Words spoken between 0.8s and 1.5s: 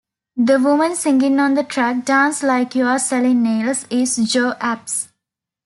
singing